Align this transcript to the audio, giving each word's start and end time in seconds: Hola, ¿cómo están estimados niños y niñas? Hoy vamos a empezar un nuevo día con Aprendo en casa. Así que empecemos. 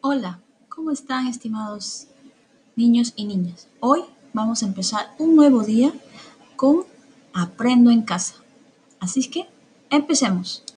Hola, 0.00 0.38
¿cómo 0.68 0.92
están 0.92 1.26
estimados 1.26 2.06
niños 2.76 3.14
y 3.16 3.24
niñas? 3.24 3.66
Hoy 3.80 4.04
vamos 4.32 4.62
a 4.62 4.66
empezar 4.66 5.12
un 5.18 5.34
nuevo 5.34 5.64
día 5.64 5.92
con 6.54 6.84
Aprendo 7.32 7.90
en 7.90 8.02
casa. 8.02 8.34
Así 9.00 9.28
que 9.28 9.48
empecemos. 9.90 10.62